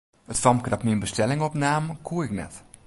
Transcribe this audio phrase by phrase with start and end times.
[0.31, 2.53] It famke dat myn bestelling opnaam, koe ik net.